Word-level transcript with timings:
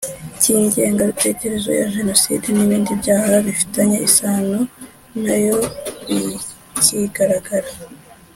cy 0.39 0.45
ingengabitekerezo 0.57 1.69
ya 1.79 1.85
jenoside 1.95 2.45
n 2.51 2.57
ibindi 2.65 2.91
byaha 3.01 3.33
bifitanye 3.45 3.97
isano 4.07 4.59
na 5.23 5.35
yo 5.45 5.57
bikigaragara 6.07 7.69